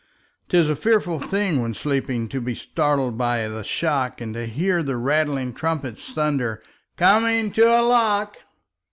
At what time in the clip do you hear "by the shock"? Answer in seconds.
3.19-4.19